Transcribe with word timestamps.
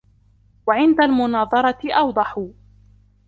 وَعِنْدَ 0.67 1.01
الْمُنَاظَرَةِ 1.01 1.79
أَوْضَحُ 1.93 2.47